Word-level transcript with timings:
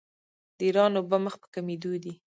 د 0.57 0.59
ایران 0.67 0.91
اوبه 0.97 1.17
مخ 1.25 1.33
په 1.41 1.47
کمیدو 1.53 1.91
دي. 2.03 2.13